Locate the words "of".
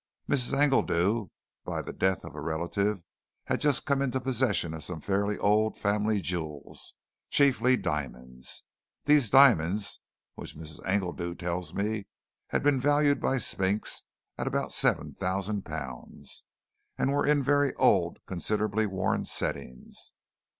2.25-2.33, 4.73-4.83